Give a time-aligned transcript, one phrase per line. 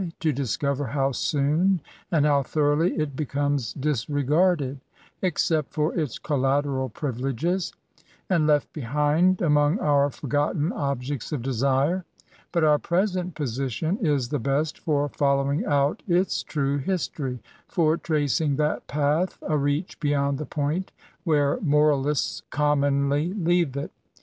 [0.19, 1.79] to discover how soon
[2.11, 4.79] and how thoroughly it becomes disregarded
[5.21, 7.71] (except for its collateral privileges),
[8.27, 12.03] and left behind among our forgotten objects of desire:
[12.51, 17.39] but our present position is the best for following out its true history—
[17.77, 20.91] for tracing that path a reach beyond the point
[21.25, 23.91] where moralists commonly leave it.